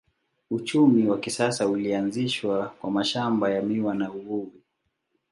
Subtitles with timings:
[0.51, 4.61] Uchumi wa kisasa ulianzishwa kwa mashamba ya miwa na uvuvi.